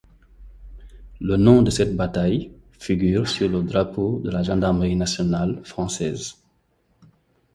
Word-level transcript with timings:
Le 1.19 1.37
nom 1.37 1.61
de 1.61 1.69
cette 1.69 1.95
bataille 1.95 2.51
figure 2.79 3.27
sur 3.27 3.47
le 3.47 3.61
drapeau 3.61 4.19
de 4.23 4.31
la 4.31 4.41
Gendarmerie 4.41 4.95
nationale 4.95 5.63
française. 5.63 6.37